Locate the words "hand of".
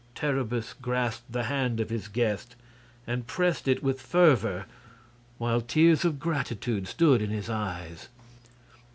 1.43-1.91